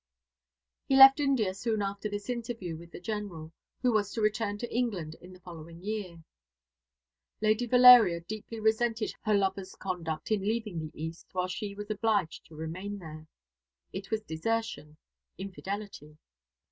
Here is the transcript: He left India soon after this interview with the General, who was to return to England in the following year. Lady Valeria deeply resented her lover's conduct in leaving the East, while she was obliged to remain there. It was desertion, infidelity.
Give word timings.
He 0.87 0.95
left 0.95 1.19
India 1.19 1.53
soon 1.53 1.83
after 1.83 2.09
this 2.09 2.27
interview 2.27 2.75
with 2.75 2.89
the 2.91 2.99
General, 2.99 3.51
who 3.83 3.91
was 3.93 4.11
to 4.13 4.21
return 4.21 4.57
to 4.57 4.75
England 4.75 5.15
in 5.21 5.31
the 5.31 5.39
following 5.41 5.83
year. 5.83 6.23
Lady 7.39 7.67
Valeria 7.67 8.21
deeply 8.21 8.59
resented 8.59 9.13
her 9.25 9.35
lover's 9.35 9.75
conduct 9.75 10.31
in 10.31 10.41
leaving 10.41 10.79
the 10.79 10.91
East, 10.99 11.27
while 11.33 11.47
she 11.47 11.75
was 11.75 11.91
obliged 11.91 12.47
to 12.47 12.55
remain 12.55 12.97
there. 12.97 13.27
It 13.93 14.09
was 14.09 14.23
desertion, 14.23 14.97
infidelity. 15.37 16.17